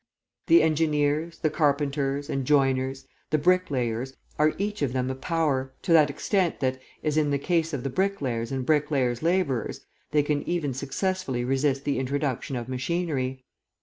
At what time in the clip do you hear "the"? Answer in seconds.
0.47-0.63, 1.37-1.51, 3.29-3.37, 7.29-7.37, 7.83-7.89, 11.85-11.99